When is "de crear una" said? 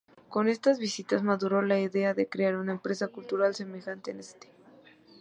2.15-2.71